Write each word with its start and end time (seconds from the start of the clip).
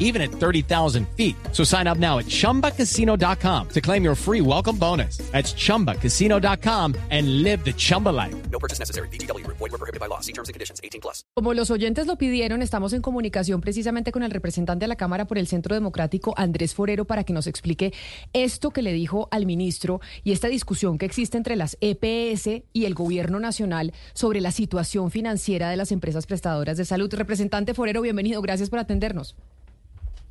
even 0.00 0.20
at 0.20 0.32
30,000 0.32 1.06
feet. 1.16 1.36
So 1.52 1.62
sign 1.62 1.86
up 1.86 1.98
now 1.98 2.18
at 2.18 2.26
chumbacasino.com 2.26 3.68
to 3.68 3.80
claim 3.80 4.02
your 4.02 4.16
free 4.16 4.40
welcome 4.40 4.76
bonus. 4.76 5.18
That's 5.30 5.54
chumbacasino.com 5.54 6.96
and 7.10 7.42
live 7.44 7.64
the 7.64 7.72
Chumba 7.72 8.08
life. 8.08 8.34
No 8.50 8.58
purchase 8.58 8.80
necessary. 8.80 9.08
BGW. 9.08 9.46
Void 9.46 9.60
were 9.60 9.78
prohibited 9.78 10.00
by 10.00 10.06
law. 10.06 10.20
See 10.20 10.32
terms 10.32 10.48
and 10.48 10.54
conditions. 10.54 10.80
18 10.82 11.00
plus. 11.00 11.24
Como 11.34 11.54
los 11.54 11.70
oyentes 11.70 12.06
lo 12.06 12.16
pidieron, 12.16 12.62
estamos 12.62 12.92
en 12.92 13.02
comunicación 13.02 13.60
precisamente 13.60 14.10
con 14.10 14.22
el 14.22 14.30
representante 14.30 14.84
de 14.84 14.88
la 14.88 14.96
Cámara 14.96 15.26
por 15.26 15.38
el 15.38 15.46
Centro 15.46 15.74
Democrático, 15.74 16.34
Andrés 16.36 16.74
Forero, 16.74 17.04
para 17.04 17.24
que 17.24 17.32
nos 17.32 17.46
explique 17.46 17.92
esto 18.32 18.70
que 18.70 18.82
le 18.82 18.92
dijo 18.92 19.28
al 19.30 19.46
ministro 19.46 20.00
y 20.24 20.32
esta 20.32 20.48
discusión 20.48 20.98
que 20.98 21.06
existe 21.06 21.36
entre 21.36 21.56
las 21.56 21.76
EPS 21.80 22.64
y 22.72 22.84
el 22.84 22.94
Gobierno 22.94 23.38
Nacional 23.38 23.92
sobre 24.14 24.40
la 24.40 24.50
situación 24.50 25.10
financiera 25.10 25.70
de 25.70 25.76
las 25.76 25.92
empresas 25.92 26.26
prestadoras 26.26 26.76
de 26.76 26.84
salud. 26.84 27.12
Representante 27.12 27.74
Forero, 27.74 28.00
bienvenido. 28.00 28.40
Gracias 28.42 28.70
por 28.70 28.78
atendernos. 28.78 29.36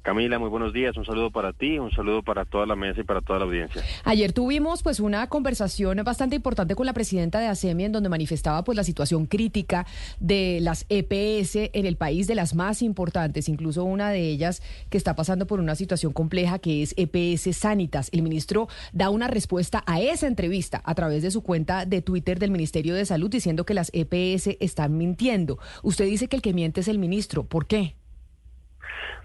Camila, 0.01 0.39
muy 0.39 0.49
buenos 0.49 0.73
días. 0.73 0.95
Un 0.95 1.05
saludo 1.05 1.29
para 1.29 1.51
ti, 1.51 1.77
un 1.77 1.91
saludo 1.91 2.23
para 2.23 2.45
toda 2.45 2.65
la 2.65 2.75
mesa 2.75 3.01
y 3.01 3.03
para 3.03 3.21
toda 3.21 3.39
la 3.39 3.45
audiencia. 3.45 3.83
Ayer 4.05 4.31
tuvimos 4.31 4.81
pues 4.81 4.99
una 5.01 5.27
conversación 5.27 6.01
bastante 6.05 6.37
importante 6.37 6.75
con 6.75 6.85
la 6.85 6.93
presidenta 6.93 7.39
de 7.39 7.47
ASEMI 7.47 7.85
en 7.85 7.91
donde 7.91 8.07
manifestaba 8.07 8.63
pues 8.63 8.77
la 8.77 8.85
situación 8.85 9.25
crítica 9.25 9.85
de 10.19 10.59
las 10.61 10.85
EPS 10.89 11.69
en 11.73 11.85
el 11.85 11.97
país, 11.97 12.27
de 12.27 12.35
las 12.35 12.55
más 12.55 12.81
importantes, 12.81 13.49
incluso 13.49 13.83
una 13.83 14.09
de 14.09 14.21
ellas 14.29 14.63
que 14.89 14.97
está 14.97 15.15
pasando 15.15 15.47
por 15.47 15.59
una 15.59 15.75
situación 15.75 16.13
compleja 16.13 16.59
que 16.59 16.81
es 16.81 16.95
EPS 16.97 17.55
Sanitas. 17.55 18.09
El 18.13 18.21
ministro 18.21 18.69
da 18.93 19.09
una 19.09 19.27
respuesta 19.27 19.83
a 19.85 19.99
esa 19.99 20.27
entrevista 20.27 20.81
a 20.85 20.95
través 20.95 21.23
de 21.23 21.31
su 21.31 21.43
cuenta 21.43 21.85
de 21.85 22.01
Twitter 22.01 22.39
del 22.39 22.51
Ministerio 22.51 22.95
de 22.95 23.05
Salud 23.05 23.29
diciendo 23.29 23.65
que 23.65 23.73
las 23.73 23.91
EPS 23.93 24.55
están 24.61 24.97
mintiendo. 24.97 25.59
Usted 25.83 26.05
dice 26.05 26.29
que 26.29 26.37
el 26.37 26.41
que 26.41 26.53
miente 26.53 26.79
es 26.79 26.87
el 26.87 26.99
ministro. 26.99 27.43
¿Por 27.43 27.67
qué? 27.67 27.98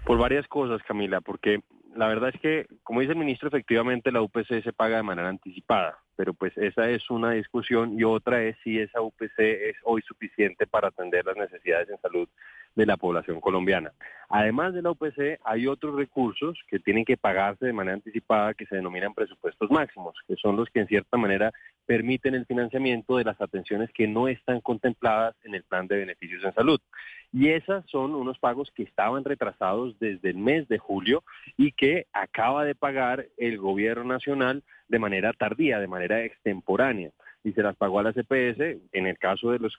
Por 0.05 0.17
varias 0.17 0.47
cosas, 0.47 0.81
Camila, 0.83 1.21
porque 1.21 1.61
la 1.95 2.07
verdad 2.07 2.31
es 2.33 2.41
que, 2.41 2.67
como 2.83 2.99
dice 2.99 3.13
el 3.13 3.19
ministro, 3.19 3.47
efectivamente 3.47 4.11
la 4.11 4.21
UPC 4.21 4.63
se 4.63 4.73
paga 4.73 4.97
de 4.97 5.03
manera 5.03 5.29
anticipada, 5.29 5.97
pero 6.15 6.33
pues 6.33 6.55
esa 6.57 6.89
es 6.89 7.09
una 7.09 7.31
discusión 7.31 7.97
y 7.97 8.03
otra 8.03 8.43
es 8.43 8.57
si 8.63 8.79
esa 8.79 9.01
UPC 9.01 9.39
es 9.39 9.77
hoy 9.83 10.01
suficiente 10.01 10.67
para 10.67 10.89
atender 10.89 11.25
las 11.25 11.37
necesidades 11.37 11.89
en 11.89 11.99
salud 12.01 12.27
de 12.75 12.85
la 12.85 12.97
población 12.97 13.39
colombiana. 13.39 13.91
Además 14.29 14.73
de 14.73 14.81
la 14.81 14.91
UPC, 14.91 15.39
hay 15.43 15.67
otros 15.67 15.95
recursos 15.95 16.59
que 16.67 16.79
tienen 16.79 17.05
que 17.05 17.17
pagarse 17.17 17.65
de 17.65 17.73
manera 17.73 17.95
anticipada 17.95 18.53
que 18.53 18.65
se 18.65 18.75
denominan 18.75 19.13
presupuestos 19.13 19.69
máximos, 19.69 20.15
que 20.27 20.35
son 20.35 20.55
los 20.55 20.69
que 20.69 20.81
en 20.81 20.87
cierta 20.87 21.17
manera 21.17 21.51
permiten 21.85 22.35
el 22.35 22.45
financiamiento 22.45 23.17
de 23.17 23.23
las 23.23 23.39
atenciones 23.39 23.91
que 23.93 24.07
no 24.07 24.27
están 24.27 24.61
contempladas 24.61 25.35
en 25.43 25.55
el 25.55 25.63
plan 25.63 25.87
de 25.87 25.97
beneficios 25.97 26.43
en 26.43 26.53
salud. 26.53 26.79
Y 27.31 27.49
esas 27.49 27.85
son 27.89 28.15
unos 28.15 28.39
pagos 28.39 28.71
que 28.75 28.83
estaban 28.83 29.23
retrasados 29.23 29.97
desde 29.99 30.31
el 30.31 30.37
mes 30.37 30.67
de 30.67 30.79
julio 30.79 31.23
y 31.57 31.71
que 31.71 32.07
acaba 32.13 32.65
de 32.65 32.75
pagar 32.75 33.27
el 33.37 33.57
gobierno 33.57 34.05
nacional 34.05 34.63
de 34.87 34.99
manera 34.99 35.33
tardía, 35.33 35.79
de 35.79 35.87
manera 35.87 36.23
extemporánea 36.23 37.11
y 37.45 37.53
se 37.53 37.61
las 37.61 37.75
pagó 37.75 37.99
a 37.99 38.03
la 38.03 38.11
CPS, 38.11 38.79
en 38.91 39.05
el 39.05 39.19
caso 39.19 39.51
de 39.51 39.59
los 39.59 39.77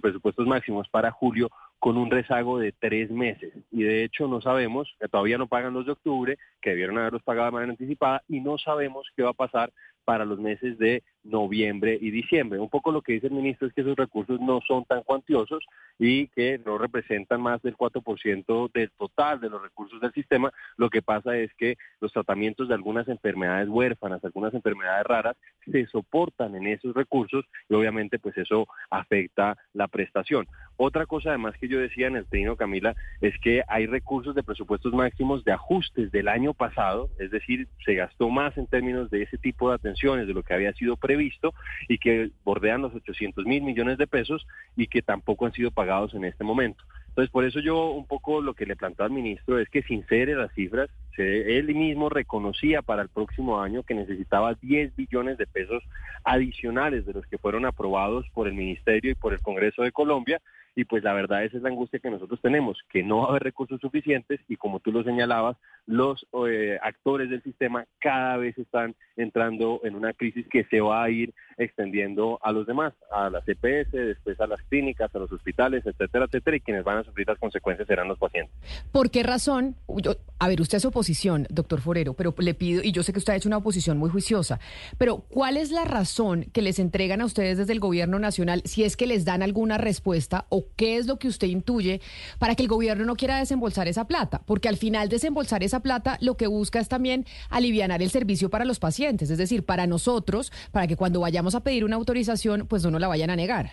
presupuestos 0.00 0.46
máximos 0.46 0.88
para 0.88 1.10
julio, 1.10 1.50
con 1.78 1.96
un 1.96 2.10
rezago 2.10 2.58
de 2.58 2.72
tres 2.72 3.10
meses. 3.10 3.52
Y 3.70 3.82
de 3.82 4.04
hecho 4.04 4.26
no 4.26 4.40
sabemos, 4.40 4.94
que 5.00 5.08
todavía 5.08 5.38
no 5.38 5.46
pagan 5.46 5.74
los 5.74 5.86
de 5.86 5.92
octubre, 5.92 6.38
que 6.60 6.70
debieron 6.70 6.98
haberlos 6.98 7.22
pagado 7.22 7.46
de 7.46 7.52
manera 7.52 7.72
anticipada, 7.72 8.22
y 8.28 8.40
no 8.40 8.58
sabemos 8.58 9.06
qué 9.16 9.22
va 9.22 9.30
a 9.30 9.34
pasar 9.34 9.72
para 10.04 10.24
los 10.24 10.38
meses 10.38 10.78
de 10.78 11.02
noviembre 11.24 11.98
y 12.00 12.10
diciembre. 12.10 12.58
Un 12.58 12.68
poco 12.68 12.92
lo 12.92 13.02
que 13.02 13.12
dice 13.12 13.26
el 13.26 13.32
ministro 13.32 13.68
es 13.68 13.74
que 13.74 13.82
esos 13.82 13.96
recursos 13.96 14.40
no 14.40 14.60
son 14.66 14.84
tan 14.84 15.02
cuantiosos 15.02 15.64
y 15.98 16.28
que 16.28 16.58
no 16.64 16.78
representan 16.78 17.40
más 17.40 17.60
del 17.62 17.76
4% 17.76 18.72
del 18.72 18.90
total 18.92 19.40
de 19.40 19.50
los 19.50 19.62
recursos 19.62 20.00
del 20.00 20.12
sistema. 20.12 20.52
Lo 20.76 20.90
que 20.90 21.02
pasa 21.02 21.36
es 21.36 21.52
que 21.54 21.76
los 22.00 22.12
tratamientos 22.12 22.68
de 22.68 22.74
algunas 22.74 23.08
enfermedades 23.08 23.68
huérfanas, 23.68 24.24
algunas 24.24 24.54
enfermedades 24.54 25.04
raras, 25.04 25.36
se 25.70 25.86
soportan 25.86 26.54
en 26.54 26.66
esos 26.66 26.94
recursos 26.94 27.44
y 27.68 27.74
obviamente 27.74 28.18
pues 28.18 28.36
eso 28.38 28.66
afecta 28.90 29.56
la 29.72 29.88
prestación. 29.88 30.46
Otra 30.76 31.06
cosa 31.06 31.30
además 31.30 31.54
que 31.58 31.68
yo 31.68 31.80
decía 31.80 32.06
en 32.06 32.16
el 32.16 32.26
trino, 32.26 32.56
Camila, 32.56 32.94
es 33.20 33.34
que 33.40 33.62
hay 33.66 33.86
recursos 33.86 34.34
de 34.34 34.44
presupuestos 34.44 34.92
máximos 34.92 35.44
de 35.44 35.52
ajustes 35.52 36.12
del 36.12 36.28
año 36.28 36.54
pasado, 36.54 37.10
es 37.18 37.30
decir, 37.30 37.66
se 37.84 37.94
gastó 37.94 38.30
más 38.30 38.56
en 38.56 38.66
términos 38.66 39.10
de 39.10 39.22
ese 39.22 39.38
tipo 39.38 39.68
de 39.68 39.74
atenciones 39.74 40.26
de 40.26 40.34
lo 40.34 40.42
que 40.42 40.54
había 40.54 40.72
sido 40.74 40.96
previsto 41.08 41.54
y 41.88 41.96
que 41.96 42.30
bordean 42.44 42.82
los 42.82 42.94
800 42.94 43.46
mil 43.46 43.62
millones 43.62 43.96
de 43.96 44.06
pesos 44.06 44.46
y 44.76 44.88
que 44.88 45.00
tampoco 45.00 45.46
han 45.46 45.54
sido 45.54 45.70
pagados 45.70 46.12
en 46.12 46.26
este 46.26 46.44
momento. 46.44 46.84
Entonces, 47.08 47.32
por 47.32 47.44
eso 47.44 47.60
yo 47.60 47.90
un 47.92 48.06
poco 48.06 48.42
lo 48.42 48.52
que 48.52 48.66
le 48.66 48.76
planteo 48.76 49.06
al 49.06 49.10
ministro 49.10 49.58
es 49.58 49.68
que 49.70 49.82
sincere 49.82 50.34
las 50.34 50.52
cifras, 50.52 50.90
él 51.16 51.74
mismo 51.74 52.08
reconocía 52.08 52.80
para 52.82 53.02
el 53.02 53.08
próximo 53.08 53.60
año 53.60 53.82
que 53.82 53.94
necesitaba 53.94 54.54
10 54.54 54.94
billones 54.94 55.36
de 55.36 55.46
pesos 55.46 55.82
adicionales 56.22 57.06
de 57.06 57.14
los 57.14 57.26
que 57.26 57.38
fueron 57.38 57.64
aprobados 57.64 58.28
por 58.34 58.46
el 58.46 58.54
Ministerio 58.54 59.10
y 59.10 59.16
por 59.16 59.32
el 59.32 59.40
Congreso 59.40 59.82
de 59.82 59.90
Colombia 59.90 60.40
y 60.78 60.84
pues 60.84 61.02
la 61.02 61.12
verdad 61.12 61.42
esa 61.42 61.56
es 61.56 61.62
la 61.64 61.70
angustia 61.70 61.98
que 61.98 62.08
nosotros 62.08 62.40
tenemos, 62.40 62.78
que 62.88 63.02
no 63.02 63.18
va 63.18 63.24
a 63.24 63.28
haber 63.30 63.42
recursos 63.42 63.80
suficientes 63.80 64.38
y 64.46 64.56
como 64.56 64.78
tú 64.78 64.92
lo 64.92 65.02
señalabas, 65.02 65.56
los 65.86 66.24
eh, 66.48 66.78
actores 66.80 67.28
del 67.30 67.42
sistema 67.42 67.84
cada 67.98 68.36
vez 68.36 68.56
están 68.56 68.94
entrando 69.16 69.80
en 69.82 69.96
una 69.96 70.12
crisis 70.12 70.46
que 70.48 70.62
se 70.66 70.80
va 70.80 71.02
a 71.02 71.10
ir 71.10 71.34
extendiendo 71.56 72.38
a 72.44 72.52
los 72.52 72.64
demás, 72.64 72.94
a 73.10 73.28
las 73.28 73.42
EPS, 73.48 73.90
después 73.90 74.40
a 74.40 74.46
las 74.46 74.62
clínicas, 74.62 75.12
a 75.12 75.18
los 75.18 75.32
hospitales, 75.32 75.84
etcétera, 75.84 76.26
etcétera, 76.26 76.56
y 76.58 76.60
quienes 76.60 76.84
van 76.84 76.98
a 76.98 77.02
sufrir 77.02 77.26
las 77.26 77.40
consecuencias 77.40 77.88
serán 77.88 78.06
los 78.06 78.18
pacientes. 78.18 78.54
¿Por 78.92 79.10
qué 79.10 79.24
razón? 79.24 79.74
Yo, 79.88 80.12
a 80.38 80.48
ver, 80.48 80.60
usted 80.60 80.78
es 80.78 80.84
oposición, 80.84 81.46
doctor 81.50 81.80
Forero, 81.80 82.14
pero 82.14 82.34
le 82.38 82.54
pido, 82.54 82.82
y 82.84 82.92
yo 82.92 83.02
sé 83.02 83.12
que 83.12 83.18
usted 83.18 83.32
ha 83.32 83.36
hecho 83.36 83.48
una 83.48 83.56
oposición 83.56 83.98
muy 83.98 84.10
juiciosa, 84.10 84.60
pero 84.98 85.18
¿cuál 85.28 85.56
es 85.56 85.70
la 85.70 85.84
razón 85.84 86.44
que 86.52 86.62
les 86.62 86.78
entregan 86.78 87.20
a 87.20 87.24
ustedes 87.24 87.58
desde 87.58 87.72
el 87.72 87.80
gobierno 87.80 88.18
nacional 88.18 88.62
si 88.64 88.84
es 88.84 88.96
que 88.96 89.06
les 89.06 89.24
dan 89.24 89.42
alguna 89.42 89.78
respuesta 89.78 90.46
o 90.50 90.66
qué 90.76 90.98
es 90.98 91.06
lo 91.06 91.18
que 91.18 91.28
usted 91.28 91.48
intuye 91.48 92.00
para 92.38 92.54
que 92.54 92.62
el 92.62 92.68
gobierno 92.68 93.04
no 93.04 93.16
quiera 93.16 93.38
desembolsar 93.38 93.88
esa 93.88 94.06
plata? 94.06 94.42
Porque 94.44 94.68
al 94.68 94.76
final 94.76 95.08
desembolsar 95.08 95.62
esa 95.62 95.80
plata 95.80 96.18
lo 96.20 96.36
que 96.36 96.46
busca 96.46 96.80
es 96.80 96.88
también 96.88 97.24
aliviar 97.48 97.88
el 97.88 98.10
servicio 98.10 98.50
para 98.50 98.64
los 98.64 98.78
pacientes, 98.78 99.30
es 99.30 99.38
decir, 99.38 99.64
para 99.64 99.86
nosotros, 99.86 100.52
para 100.72 100.86
que 100.86 100.96
cuando 100.96 101.20
vayamos 101.20 101.54
a 101.54 101.62
pedir 101.62 101.84
una 101.84 101.96
autorización, 101.96 102.66
pues 102.66 102.84
no 102.84 102.90
nos 102.90 103.00
la 103.00 103.08
vayan 103.08 103.30
a 103.30 103.36
negar. 103.36 103.72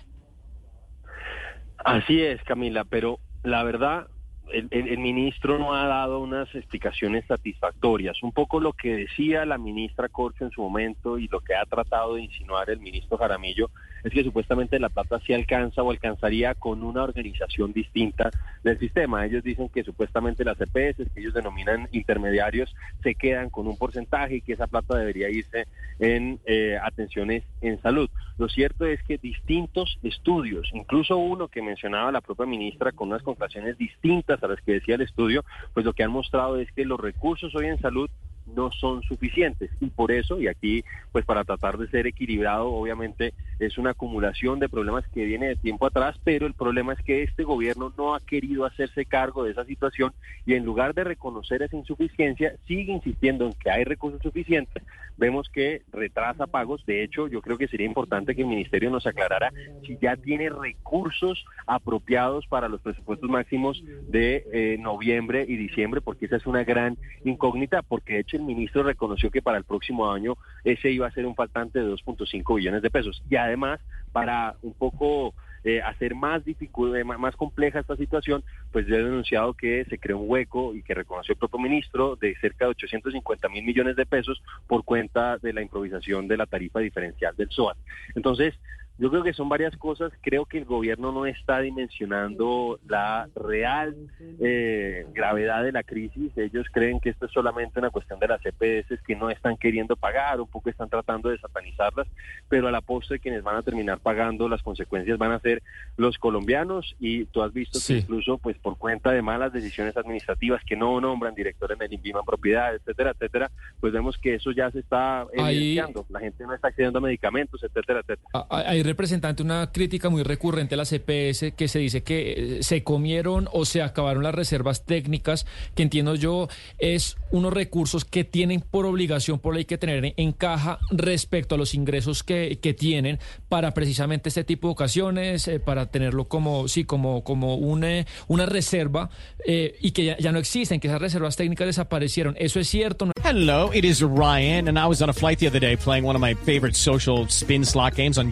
Así 1.83 2.21
es, 2.21 2.41
Camila, 2.43 2.83
pero 2.85 3.19
la 3.43 3.63
verdad, 3.63 4.07
el, 4.51 4.97
ministro 4.97 5.57
no 5.57 5.73
ha 5.73 5.87
dado 5.87 6.19
unas 6.19 6.53
explicaciones 6.55 7.25
satisfactorias. 7.25 8.21
Un 8.23 8.31
poco 8.31 8.59
lo 8.59 8.73
que 8.73 8.95
decía 8.95 9.45
la 9.45 9.57
ministra 9.57 10.09
Corcho 10.09 10.45
en 10.45 10.51
su 10.51 10.61
momento 10.61 11.17
y 11.17 11.27
lo 11.27 11.39
que 11.39 11.55
ha 11.55 11.65
tratado 11.65 12.15
de 12.15 12.23
insinuar 12.23 12.69
el 12.69 12.79
ministro 12.79 13.17
Jaramillo 13.17 13.69
es 14.05 14.13
que 14.13 14.23
supuestamente 14.23 14.79
la 14.79 14.89
plata 14.89 15.19
sí 15.25 15.33
alcanza 15.33 15.81
o 15.81 15.89
alcanzaría 15.89 16.53
con 16.53 16.83
una 16.83 17.01
organización 17.01 17.73
distinta 17.73 18.29
del 18.63 18.77
sistema. 18.77 19.25
Ellos 19.25 19.43
dicen 19.43 19.67
que 19.67 19.83
supuestamente 19.83 20.45
las 20.45 20.61
EPS, 20.61 21.11
que 21.11 21.19
ellos 21.19 21.33
denominan 21.33 21.89
intermediarios, 21.91 22.73
se 23.01 23.15
quedan 23.15 23.49
con 23.49 23.67
un 23.67 23.77
porcentaje 23.77 24.35
y 24.35 24.41
que 24.41 24.53
esa 24.53 24.67
plata 24.67 24.95
debería 24.95 25.31
irse 25.31 25.65
en 25.97 26.39
eh, 26.45 26.77
atenciones 26.83 27.43
en 27.61 27.81
salud. 27.81 28.07
Lo 28.37 28.47
cierto 28.47 28.85
es 28.85 29.01
que 29.01 29.17
distintos 29.17 29.97
estudios, 30.03 30.69
incluso 30.73 31.17
uno 31.17 31.47
que 31.47 31.63
mencionaba 31.63 32.11
la 32.11 32.21
propia 32.21 32.45
ministra 32.45 32.91
con 32.91 33.07
unas 33.07 33.23
conclusiones 33.23 33.75
distintas 33.75 34.43
a 34.43 34.47
las 34.47 34.61
que 34.61 34.73
decía 34.73 34.95
el 34.95 35.01
estudio, 35.01 35.43
pues 35.73 35.83
lo 35.83 35.93
que 35.93 36.03
han 36.03 36.11
mostrado 36.11 36.59
es 36.59 36.71
que 36.73 36.85
los 36.85 36.99
recursos 36.99 37.55
hoy 37.55 37.67
en 37.67 37.79
salud 37.79 38.07
no 38.45 38.71
son 38.71 39.01
suficientes 39.03 39.71
y 39.79 39.87
por 39.87 40.11
eso 40.11 40.39
y 40.39 40.47
aquí 40.47 40.83
pues 41.11 41.25
para 41.25 41.43
tratar 41.43 41.77
de 41.77 41.87
ser 41.87 42.07
equilibrado 42.07 42.67
obviamente 42.67 43.33
es 43.59 43.77
una 43.77 43.91
acumulación 43.91 44.59
de 44.59 44.69
problemas 44.69 45.07
que 45.09 45.25
viene 45.25 45.47
de 45.47 45.55
tiempo 45.55 45.85
atrás 45.85 46.15
pero 46.23 46.47
el 46.47 46.53
problema 46.53 46.93
es 46.93 46.99
que 47.01 47.23
este 47.23 47.43
gobierno 47.43 47.93
no 47.97 48.15
ha 48.15 48.19
querido 48.19 48.65
hacerse 48.65 49.05
cargo 49.05 49.43
de 49.43 49.51
esa 49.51 49.65
situación 49.65 50.13
y 50.45 50.53
en 50.53 50.65
lugar 50.65 50.93
de 50.93 51.03
reconocer 51.03 51.61
esa 51.61 51.75
insuficiencia 51.75 52.55
sigue 52.67 52.91
insistiendo 52.91 53.45
en 53.45 53.53
que 53.53 53.71
hay 53.71 53.83
recursos 53.83 54.21
suficientes 54.21 54.83
vemos 55.17 55.49
que 55.49 55.81
retrasa 55.91 56.47
pagos 56.47 56.85
de 56.85 57.03
hecho 57.03 57.27
yo 57.27 57.41
creo 57.41 57.57
que 57.57 57.67
sería 57.67 57.85
importante 57.87 58.35
que 58.35 58.41
el 58.41 58.47
ministerio 58.47 58.89
nos 58.89 59.07
aclarara 59.07 59.51
si 59.85 59.97
ya 60.01 60.15
tiene 60.15 60.49
recursos 60.49 61.45
apropiados 61.65 62.47
para 62.47 62.67
los 62.67 62.81
presupuestos 62.81 63.29
máximos 63.29 63.83
de 64.07 64.45
eh, 64.51 64.77
noviembre 64.79 65.45
y 65.47 65.55
diciembre 65.55 66.01
porque 66.01 66.25
esa 66.25 66.37
es 66.37 66.45
una 66.45 66.63
gran 66.63 66.97
incógnita 67.23 67.81
porque 67.81 68.13
de 68.13 68.19
hecho 68.19 68.37
el 68.37 68.43
ministro 68.43 68.83
reconoció 68.83 69.31
que 69.31 69.41
para 69.41 69.57
el 69.57 69.63
próximo 69.63 70.11
año 70.11 70.37
ese 70.63 70.91
iba 70.91 71.07
a 71.07 71.11
ser 71.11 71.25
un 71.25 71.35
faltante 71.35 71.79
de 71.79 71.91
2.5 71.91 72.55
billones 72.55 72.81
de 72.81 72.89
pesos. 72.89 73.21
Y 73.29 73.35
además, 73.45 73.79
para 74.11 74.55
un 74.61 74.73
poco 74.73 75.33
eh, 75.63 75.81
hacer 75.81 76.13
más, 76.13 76.43
eh, 76.45 77.03
más 77.03 77.35
compleja 77.35 77.79
esta 77.79 77.95
situación, 77.95 78.43
pues 78.71 78.85
yo 78.85 78.95
he 78.95 79.03
denunciado 79.03 79.55
que 79.55 79.83
se 79.89 79.97
creó 79.97 80.19
un 80.19 80.29
hueco 80.29 80.75
y 80.75 80.83
que 80.83 80.93
reconoció 80.93 81.33
el 81.33 81.39
propio 81.39 81.59
ministro 81.59 82.15
de 82.15 82.35
cerca 82.39 82.65
de 82.65 82.71
850 82.71 83.49
mil 83.49 83.65
millones 83.65 83.95
de 83.95 84.05
pesos 84.05 84.43
por 84.67 84.83
cuenta 84.83 85.39
de 85.39 85.53
la 85.53 85.63
improvisación 85.63 86.27
de 86.27 86.37
la 86.37 86.45
tarifa 86.45 86.79
diferencial 86.81 87.35
del 87.35 87.49
SOAT. 87.49 87.77
Entonces, 88.13 88.53
yo 88.97 89.09
creo 89.09 89.23
que 89.23 89.33
son 89.33 89.49
varias 89.49 89.75
cosas. 89.77 90.11
Creo 90.21 90.45
que 90.45 90.57
el 90.57 90.65
gobierno 90.65 91.11
no 91.11 91.25
está 91.25 91.59
dimensionando 91.59 92.79
la 92.87 93.27
real 93.35 93.95
eh, 94.39 95.05
gravedad 95.13 95.63
de 95.63 95.71
la 95.71 95.83
crisis. 95.83 96.31
Ellos 96.37 96.67
creen 96.71 96.99
que 96.99 97.09
esto 97.09 97.25
es 97.25 97.31
solamente 97.31 97.79
una 97.79 97.89
cuestión 97.89 98.19
de 98.19 98.27
las 98.27 98.41
EPS 98.45 99.01
que 99.05 99.15
no 99.15 99.29
están 99.29 99.57
queriendo 99.57 99.95
pagar, 99.95 100.39
un 100.39 100.47
poco 100.47 100.69
están 100.69 100.89
tratando 100.89 101.29
de 101.29 101.37
satanizarlas, 101.39 102.07
pero 102.49 102.67
a 102.67 102.71
la 102.71 102.81
postre 102.81 103.19
quienes 103.19 103.43
van 103.43 103.57
a 103.57 103.61
terminar 103.63 103.99
pagando 103.99 104.47
las 104.49 104.61
consecuencias 104.63 105.17
van 105.17 105.31
a 105.31 105.39
ser 105.39 105.61
los 105.97 106.17
colombianos 106.17 106.95
y 106.99 107.25
tú 107.25 107.41
has 107.43 107.53
visto 107.53 107.79
Sí. 107.79 107.93
que 107.95 107.99
incluso 107.99 108.37
pues 108.37 108.57
por 108.57 108.77
cuenta 108.77 109.11
de 109.11 109.21
malas 109.21 109.53
decisiones 109.53 109.95
administrativas 109.97 110.63
que 110.65 110.75
no 110.75 110.99
nombran 111.01 111.35
directores 111.35 111.77
en 111.79 111.85
el 111.85 111.93
INVIMA 111.93 112.19
en 112.19 112.25
propiedad, 112.25 112.73
etcétera, 112.75 113.11
etcétera, 113.11 113.51
pues 113.79 113.93
vemos 113.93 114.17
que 114.17 114.35
eso 114.35 114.51
ya 114.51 114.71
se 114.71 114.79
está 114.79 115.21
Ahí- 115.37 115.57
evidenciando. 115.57 116.05
La 116.09 116.19
gente 116.19 116.43
no 116.45 116.53
está 116.53 116.69
accediendo 116.69 116.99
a 116.99 117.01
medicamentos, 117.01 117.63
etcétera, 117.63 117.99
etcétera. 117.99 118.29
Ah, 118.33 118.45
ah, 118.49 118.63
Hay 118.67 118.83
representante 118.85 119.43
una 119.43 119.71
crítica 119.71 120.09
muy 120.09 120.23
recurrente 120.23 120.75
a 120.75 120.77
las 120.77 120.91
EPS 120.91 121.53
que 121.55 121.67
se 121.67 121.79
dice 121.79 122.03
que 122.03 122.31
eh, 122.59 122.63
se 122.63 122.83
comieron 122.83 123.47
o 123.51 123.65
se 123.65 123.81
acabaron 123.81 124.23
las 124.23 124.35
reservas 124.35 124.85
técnicas, 124.85 125.45
que 125.75 125.83
entiendo 125.83 126.15
yo 126.15 126.47
es 126.77 127.17
unos 127.31 127.53
recursos 127.53 128.05
que 128.05 128.23
tienen 128.23 128.61
por 128.61 128.85
obligación, 128.85 129.39
por 129.39 129.55
ley 129.55 129.65
que 129.65 129.77
tener 129.77 130.13
en, 130.15 130.31
caja 130.33 130.79
respecto 130.91 131.55
a 131.55 131.57
los 131.57 131.73
ingresos 131.73 132.23
que, 132.23 132.59
que 132.61 132.73
tienen 132.73 133.19
para 133.49 133.73
precisamente 133.73 134.29
este 134.29 134.43
tipo 134.43 134.67
de 134.67 134.73
ocasiones, 134.73 135.47
eh, 135.47 135.59
para 135.59 135.85
tenerlo 135.87 136.27
como, 136.27 136.67
sí, 136.67 136.83
como, 136.83 137.23
como 137.23 137.55
una, 137.55 138.05
una 138.27 138.45
reserva 138.45 139.09
eh, 139.45 139.75
y 139.81 139.91
que 139.91 140.05
ya, 140.05 140.17
ya 140.17 140.31
no 140.31 140.39
existen, 140.39 140.79
que 140.79 140.87
esas 140.87 141.01
reservas 141.01 141.35
técnicas 141.35 141.67
desaparecieron. 141.67 142.35
¿Eso 142.37 142.59
es 142.59 142.67
cierto? 142.67 143.09
Hello, 143.23 143.71
it 143.73 143.83
is 143.83 144.01
Ryan, 144.01 144.67
and 144.67 144.77
I 144.77 144.85
was 144.85 145.01
on 145.01 145.09
a 145.09 145.13
flight 145.13 145.39
the 145.39 145.47
other 145.47 145.59
day 145.59 145.75
playing 145.75 146.05
one 146.05 146.15
of 146.15 146.21
my 146.21 146.35
favorite 146.35 146.75
social 146.75 147.27
spin 147.29 147.65
slot 147.65 147.95
games 147.95 148.17
on 148.17 148.31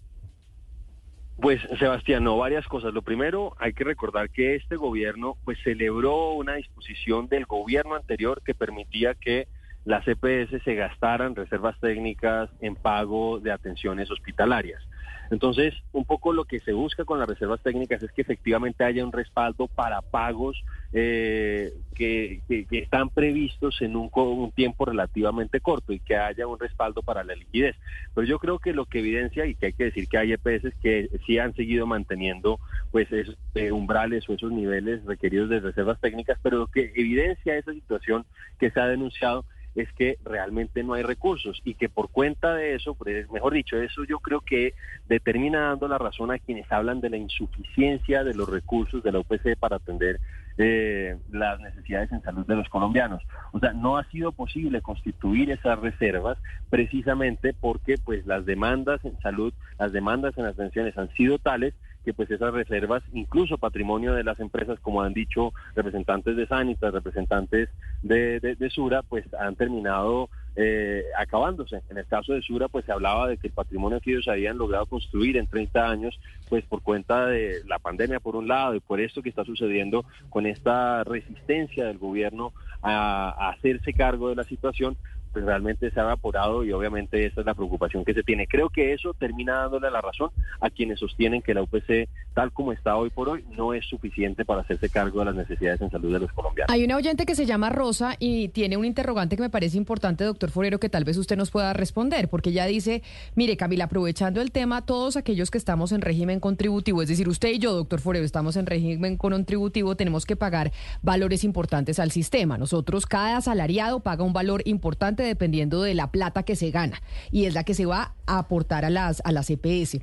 Pues 1.41 1.59
Sebastián, 1.79 2.23
no, 2.23 2.37
varias 2.37 2.67
cosas. 2.67 2.93
Lo 2.93 3.01
primero, 3.01 3.55
hay 3.57 3.73
que 3.73 3.83
recordar 3.83 4.29
que 4.29 4.53
este 4.53 4.75
gobierno 4.75 5.37
pues 5.43 5.57
celebró 5.63 6.33
una 6.33 6.53
disposición 6.53 7.27
del 7.29 7.47
gobierno 7.47 7.95
anterior 7.95 8.43
que 8.45 8.53
permitía 8.53 9.15
que 9.15 9.47
las 9.83 10.07
EPS 10.07 10.63
se 10.63 10.75
gastaran 10.75 11.35
reservas 11.35 11.79
técnicas 11.79 12.51
en 12.59 12.75
pago 12.75 13.39
de 13.39 13.51
atenciones 13.51 14.11
hospitalarias. 14.11 14.83
Entonces, 15.31 15.73
un 15.93 16.03
poco 16.03 16.33
lo 16.33 16.43
que 16.43 16.59
se 16.59 16.73
busca 16.73 17.05
con 17.05 17.17
las 17.17 17.27
reservas 17.27 17.61
técnicas 17.61 18.03
es 18.03 18.11
que 18.11 18.21
efectivamente 18.21 18.83
haya 18.83 19.05
un 19.05 19.13
respaldo 19.13 19.69
para 19.69 20.01
pagos 20.01 20.61
eh, 20.91 21.73
que, 21.95 22.41
que- 22.49 22.65
que 22.65 22.79
están 22.79 23.09
previstos 23.09 23.81
en 23.81 23.95
un, 23.95 24.11
tiempo 24.51 24.83
relativamente 24.83 25.61
corto 25.61 25.93
y 25.93 26.01
que 26.01 26.17
haya 26.17 26.47
un 26.47 26.59
respaldo 26.59 27.01
para 27.01 27.23
la 27.23 27.33
liquidez. 27.33 27.77
Pero 28.13 28.27
yo 28.27 28.39
creo 28.39 28.59
que 28.59 28.73
lo 28.73 28.85
que 28.85 28.99
evidencia 28.99 29.45
y 29.45 29.55
que 29.55 29.67
hay 29.67 29.73
que 29.73 29.85
decir 29.85 30.09
que 30.09 30.17
hay 30.17 30.33
EPS 30.33 30.73
que 30.81 31.09
sí 31.25 31.39
han 31.39 31.55
seguido 31.55 31.87
manteniendo 31.87 32.59
pues 32.91 33.09
esos 33.09 33.37
eh, 33.55 33.71
umbrales 33.71 34.27
o 34.27 34.33
esos 34.33 34.51
niveles 34.51 35.05
requeridos 35.05 35.49
de 35.49 35.61
reservas 35.61 35.97
técnicas, 36.01 36.39
pero 36.43 36.57
lo 36.57 36.67
que 36.67 36.91
evidencia 36.93 37.55
esa 37.55 37.71
situación 37.71 38.25
que 38.59 38.69
se 38.69 38.81
ha 38.81 38.87
denunciado 38.87 39.45
es 39.75 39.91
que 39.93 40.17
realmente 40.23 40.83
no 40.83 40.93
hay 40.93 41.03
recursos 41.03 41.61
y 41.63 41.75
que 41.75 41.89
por 41.89 42.09
cuenta 42.09 42.53
de 42.53 42.75
eso, 42.75 42.93
pues, 42.95 43.29
mejor 43.31 43.53
dicho, 43.53 43.77
eso 43.77 44.03
yo 44.03 44.19
creo 44.19 44.41
que 44.41 44.73
determina 45.07 45.69
dando 45.69 45.87
la 45.87 45.97
razón 45.97 46.31
a 46.31 46.39
quienes 46.39 46.69
hablan 46.71 47.01
de 47.01 47.09
la 47.09 47.17
insuficiencia 47.17 48.23
de 48.23 48.33
los 48.33 48.49
recursos 48.49 49.03
de 49.03 49.11
la 49.11 49.19
UPC 49.19 49.57
para 49.57 49.77
atender 49.77 50.19
eh, 50.57 51.17
las 51.31 51.59
necesidades 51.61 52.11
en 52.11 52.21
salud 52.21 52.45
de 52.45 52.55
los 52.55 52.67
colombianos. 52.69 53.23
O 53.53 53.59
sea, 53.59 53.71
no 53.73 53.97
ha 53.97 54.03
sido 54.05 54.31
posible 54.31 54.81
constituir 54.81 55.49
esas 55.49 55.79
reservas 55.79 56.37
precisamente 56.69 57.53
porque 57.53 57.95
pues 57.97 58.25
las 58.25 58.45
demandas 58.45 59.03
en 59.05 59.17
salud, 59.21 59.53
las 59.79 59.93
demandas 59.93 60.37
en 60.37 60.43
las 60.45 60.55
pensiones 60.55 60.97
han 60.97 61.09
sido 61.13 61.39
tales 61.39 61.73
que 62.03 62.13
pues 62.13 62.29
esas 62.31 62.53
reservas, 62.53 63.03
incluso 63.13 63.57
patrimonio 63.57 64.13
de 64.13 64.23
las 64.23 64.39
empresas, 64.39 64.79
como 64.79 65.01
han 65.01 65.13
dicho 65.13 65.53
representantes 65.75 66.35
de 66.35 66.47
Sanitas, 66.47 66.93
representantes 66.93 67.69
de, 68.01 68.69
Sura, 68.71 69.03
pues 69.03 69.25
han 69.33 69.55
terminado 69.55 70.29
eh, 70.55 71.03
acabándose. 71.17 71.81
En 71.89 71.97
el 71.97 72.05
caso 72.05 72.33
de 72.33 72.41
Sura, 72.41 72.67
pues 72.67 72.85
se 72.85 72.91
hablaba 72.91 73.27
de 73.27 73.37
que 73.37 73.47
el 73.47 73.53
patrimonio 73.53 74.01
que 74.01 74.11
ellos 74.11 74.27
habían 74.27 74.57
logrado 74.57 74.85
construir 74.85 75.37
en 75.37 75.47
30 75.47 75.89
años, 75.89 76.19
pues 76.49 76.65
por 76.65 76.81
cuenta 76.81 77.25
de 77.27 77.61
la 77.67 77.79
pandemia 77.79 78.19
por 78.19 78.35
un 78.35 78.47
lado 78.47 78.75
y 78.75 78.79
por 78.79 78.99
esto 78.99 79.21
que 79.21 79.29
está 79.29 79.43
sucediendo 79.43 80.05
con 80.29 80.45
esta 80.45 81.03
resistencia 81.03 81.85
del 81.85 81.97
gobierno 81.97 82.53
a 82.81 83.49
hacerse 83.49 83.93
cargo 83.93 84.29
de 84.29 84.35
la 84.35 84.43
situación, 84.43 84.97
pues 85.31 85.45
realmente 85.45 85.91
se 85.91 85.99
ha 85.99 86.03
evaporado 86.03 86.63
y 86.63 86.71
obviamente 86.71 87.25
esa 87.25 87.41
es 87.41 87.45
la 87.45 87.53
preocupación 87.53 88.03
que 88.03 88.13
se 88.13 88.23
tiene. 88.23 88.47
Creo 88.47 88.69
que 88.69 88.93
eso 88.93 89.13
termina 89.13 89.55
dándole 89.61 89.89
la 89.91 90.01
razón 90.01 90.29
a 90.59 90.69
quienes 90.69 90.99
sostienen 90.99 91.41
que 91.41 91.53
la 91.53 91.61
UPC, 91.63 92.09
tal 92.33 92.51
como 92.51 92.71
está 92.71 92.95
hoy 92.95 93.09
por 93.09 93.29
hoy, 93.29 93.43
no 93.57 93.73
es 93.73 93.85
suficiente 93.85 94.45
para 94.45 94.61
hacerse 94.61 94.89
cargo 94.89 95.19
de 95.19 95.25
las 95.25 95.35
necesidades 95.35 95.81
en 95.81 95.89
salud 95.89 96.13
de 96.13 96.19
los 96.19 96.31
colombianos. 96.33 96.73
Hay 96.73 96.83
una 96.83 96.97
oyente 96.97 97.25
que 97.25 97.35
se 97.35 97.45
llama 97.45 97.69
Rosa 97.69 98.15
y 98.19 98.49
tiene 98.49 98.77
un 98.77 98.85
interrogante 98.85 99.35
que 99.35 99.41
me 99.41 99.49
parece 99.49 99.77
importante, 99.77 100.23
doctor 100.23 100.51
Forero, 100.51 100.79
que 100.79 100.89
tal 100.89 101.03
vez 101.03 101.17
usted 101.17 101.37
nos 101.37 101.51
pueda 101.51 101.73
responder, 101.73 102.29
porque 102.29 102.49
ella 102.49 102.65
dice, 102.65 103.03
mire 103.35 103.57
Camila, 103.57 103.85
aprovechando 103.85 104.41
el 104.41 104.51
tema, 104.51 104.85
todos 104.85 105.17
aquellos 105.17 105.51
que 105.51 105.57
estamos 105.57 105.91
en 105.91 106.01
régimen 106.01 106.39
contributivo, 106.39 107.01
es 107.01 107.09
decir, 107.09 107.27
usted 107.27 107.49
y 107.49 107.59
yo, 107.59 107.73
doctor 107.73 108.01
Forero, 108.01 108.25
estamos 108.25 108.55
en 108.55 108.65
régimen 108.65 109.17
contributivo, 109.17 109.95
tenemos 109.95 110.25
que 110.25 110.35
pagar 110.35 110.71
valores 111.01 111.43
importantes 111.43 111.99
al 111.99 112.11
sistema. 112.11 112.57
Nosotros, 112.57 113.05
cada 113.05 113.37
asalariado 113.37 113.99
paga 113.99 114.23
un 114.23 114.33
valor 114.33 114.61
importante 114.65 115.20
dependiendo 115.23 115.81
de 115.81 115.93
la 115.93 116.11
plata 116.11 116.43
que 116.43 116.55
se 116.55 116.71
gana 116.71 117.01
y 117.31 117.45
es 117.45 117.53
la 117.53 117.63
que 117.63 117.73
se 117.73 117.85
va 117.85 118.15
a 118.25 118.39
aportar 118.39 118.85
a 118.85 118.89
las, 118.89 119.21
a 119.25 119.31
las 119.31 119.49
EPS. 119.49 119.99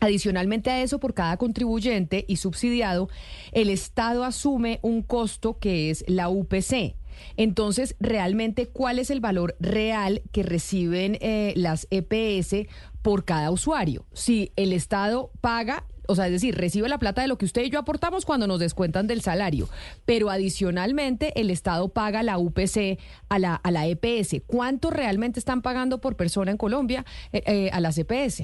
Adicionalmente 0.00 0.70
a 0.70 0.82
eso, 0.82 1.00
por 1.00 1.14
cada 1.14 1.36
contribuyente 1.38 2.24
y 2.28 2.36
subsidiado, 2.36 3.08
el 3.52 3.70
Estado 3.70 4.24
asume 4.24 4.78
un 4.82 5.02
costo 5.02 5.58
que 5.58 5.90
es 5.90 6.04
la 6.06 6.28
UPC. 6.28 6.96
Entonces, 7.38 7.96
realmente, 7.98 8.66
¿cuál 8.66 8.98
es 8.98 9.10
el 9.10 9.20
valor 9.20 9.56
real 9.58 10.22
que 10.32 10.42
reciben 10.42 11.16
eh, 11.22 11.54
las 11.56 11.86
EPS 11.90 12.68
por 13.00 13.24
cada 13.24 13.50
usuario? 13.50 14.04
Si 14.12 14.52
el 14.56 14.74
Estado 14.74 15.30
paga, 15.40 15.86
o 16.08 16.14
sea, 16.14 16.26
es 16.26 16.32
decir, 16.32 16.56
recibe 16.56 16.88
la 16.88 16.98
plata 16.98 17.22
de 17.22 17.28
lo 17.28 17.38
que 17.38 17.44
usted 17.44 17.62
y 17.62 17.70
yo 17.70 17.78
aportamos 17.78 18.24
cuando 18.24 18.46
nos 18.46 18.60
descuentan 18.60 19.06
del 19.06 19.20
salario, 19.20 19.68
pero 20.04 20.30
adicionalmente 20.30 21.38
el 21.40 21.50
Estado 21.50 21.88
paga 21.88 22.22
la 22.22 22.38
UPC 22.38 22.98
a 23.28 23.38
la, 23.38 23.54
a 23.54 23.70
la 23.70 23.86
EPS. 23.86 24.42
¿Cuánto 24.46 24.90
realmente 24.90 25.38
están 25.38 25.62
pagando 25.62 26.00
por 26.00 26.16
persona 26.16 26.50
en 26.50 26.56
Colombia 26.56 27.04
eh, 27.32 27.42
eh, 27.46 27.70
a 27.72 27.80
las 27.80 27.98
EPS? 27.98 28.42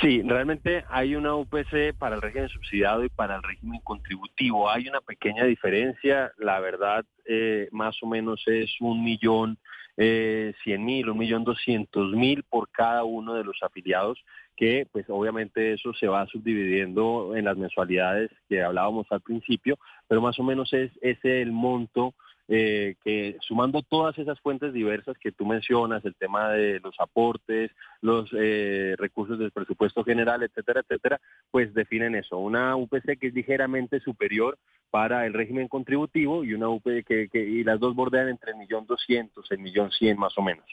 Sí, 0.00 0.20
realmente 0.22 0.84
hay 0.90 1.14
una 1.14 1.34
UPC 1.36 1.94
para 1.96 2.16
el 2.16 2.22
régimen 2.22 2.48
subsidiado 2.48 3.04
y 3.04 3.08
para 3.08 3.36
el 3.36 3.42
régimen 3.42 3.80
contributivo. 3.82 4.68
Hay 4.68 4.88
una 4.88 5.00
pequeña 5.00 5.44
diferencia, 5.44 6.32
la 6.38 6.60
verdad, 6.60 7.04
eh, 7.24 7.68
más 7.72 7.96
o 8.02 8.06
menos 8.06 8.42
es 8.46 8.70
un 8.80 9.02
millón 9.02 9.58
eh, 9.96 10.52
cien 10.62 10.84
mil, 10.84 11.08
un 11.08 11.18
millón 11.18 11.44
doscientos 11.44 12.12
mil 12.12 12.42
por 12.42 12.68
cada 12.70 13.04
uno 13.04 13.34
de 13.34 13.44
los 13.44 13.62
afiliados, 13.62 14.22
que 14.56 14.86
pues 14.90 15.04
obviamente 15.08 15.74
eso 15.74 15.92
se 15.94 16.08
va 16.08 16.26
subdividiendo 16.26 17.36
en 17.36 17.44
las 17.44 17.56
mensualidades 17.56 18.30
que 18.48 18.62
hablábamos 18.62 19.06
al 19.10 19.20
principio, 19.20 19.78
pero 20.08 20.20
más 20.20 20.38
o 20.38 20.42
menos 20.42 20.72
es 20.72 20.90
ese 21.02 21.42
el 21.42 21.52
monto 21.52 22.14
eh, 22.48 22.94
que 23.02 23.36
sumando 23.40 23.82
todas 23.82 24.16
esas 24.18 24.38
fuentes 24.40 24.72
diversas 24.72 25.18
que 25.18 25.32
tú 25.32 25.44
mencionas, 25.44 26.04
el 26.04 26.14
tema 26.14 26.50
de 26.50 26.78
los 26.78 26.94
aportes, 27.00 27.72
los 28.00 28.30
eh, 28.38 28.94
recursos 28.98 29.36
del 29.38 29.50
presupuesto 29.50 30.04
general, 30.04 30.44
etcétera, 30.44 30.80
etcétera, 30.80 31.20
pues 31.50 31.74
definen 31.74 32.14
eso. 32.14 32.38
Una 32.38 32.76
UPC 32.76 33.18
que 33.18 33.28
es 33.28 33.34
ligeramente 33.34 33.98
superior 33.98 34.58
para 34.90 35.26
el 35.26 35.34
régimen 35.34 35.66
contributivo 35.66 36.44
y 36.44 36.54
una 36.54 36.68
UPC 36.68 37.04
que, 37.04 37.28
y 37.34 37.64
las 37.64 37.80
dos 37.80 37.96
bordean 37.96 38.28
entre 38.28 38.52
el 38.52 38.58
millón 38.58 38.86
doscientos, 38.86 39.50
el 39.50 39.58
millón 39.58 39.90
cien 39.90 40.16
más 40.16 40.38
o 40.38 40.42
menos. 40.42 40.64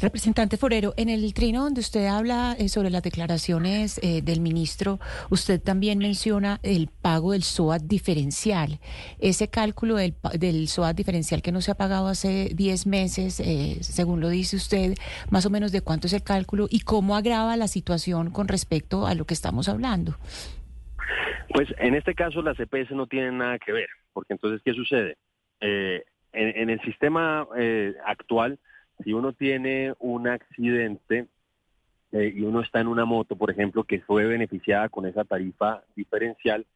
Representante 0.00 0.56
Forero, 0.56 0.94
en 0.96 1.10
el 1.10 1.34
trino 1.34 1.62
donde 1.62 1.80
usted 1.80 2.06
habla 2.06 2.56
eh, 2.58 2.70
sobre 2.70 2.88
las 2.88 3.02
declaraciones 3.02 4.00
eh, 4.02 4.22
del 4.22 4.40
ministro, 4.40 4.98
usted 5.28 5.60
también 5.60 5.98
menciona 5.98 6.58
el 6.62 6.88
pago 6.88 7.32
del 7.32 7.42
SOAT 7.42 7.82
diferencial. 7.82 8.78
Ese 9.20 9.50
cálculo 9.50 9.96
del, 9.96 10.14
del 10.38 10.68
SOAT 10.68 10.96
diferencial 10.96 11.42
que 11.42 11.52
no 11.52 11.60
se 11.60 11.72
ha 11.72 11.74
pagado 11.74 12.08
hace 12.08 12.48
10 12.54 12.86
meses, 12.86 13.40
eh, 13.40 13.76
según 13.82 14.20
lo 14.20 14.30
dice 14.30 14.56
usted, 14.56 14.94
más 15.30 15.44
o 15.44 15.50
menos 15.50 15.70
de 15.70 15.82
cuánto 15.82 16.06
es 16.06 16.14
el 16.14 16.22
cálculo 16.22 16.66
y 16.70 16.80
cómo 16.80 17.14
agrava 17.14 17.54
la 17.58 17.68
situación 17.68 18.30
con 18.30 18.48
respecto 18.48 19.06
a 19.06 19.14
lo 19.14 19.26
que 19.26 19.34
estamos 19.34 19.68
hablando. 19.68 20.16
Pues 21.52 21.68
en 21.78 21.94
este 21.94 22.14
caso 22.14 22.40
las 22.40 22.58
EPS 22.58 22.92
no 22.92 23.06
tienen 23.06 23.36
nada 23.36 23.58
que 23.58 23.72
ver, 23.72 23.88
porque 24.14 24.32
entonces, 24.32 24.62
¿qué 24.64 24.72
sucede? 24.72 25.18
en, 25.60 26.02
en, 26.32 26.70
el 26.70 26.80
sistema 26.80 27.46
actual, 28.06 28.58
si 29.02 29.12
uno 29.12 29.32
tiene 29.32 29.94
un 29.98 30.28
accidente 30.28 31.26
eh, 32.12 32.32
y 32.34 32.42
uno 32.42 32.60
está 32.60 32.80
en 32.80 32.88
una 32.88 33.04
moto, 33.04 33.36
por 33.36 33.50
ejemplo, 33.50 33.84
que 33.84 34.00
fue 34.00 34.26
beneficiada 34.26 34.88
con 34.88 35.06
esa 35.06 35.24
tarifa 35.24 35.82
diferencial, 35.94 36.66